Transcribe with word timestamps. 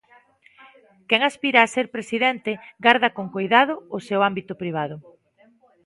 Quen 1.09 1.21
aspira 1.29 1.59
a 1.61 1.71
ser 1.75 1.85
Presidente 1.95 2.51
garda 2.85 3.09
con 3.17 3.25
coidado 3.35 3.73
o 3.97 3.99
seu 4.07 4.19
ámbito 4.29 4.53
privado. 4.61 4.95